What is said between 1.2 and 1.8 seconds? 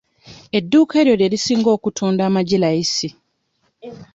lisinga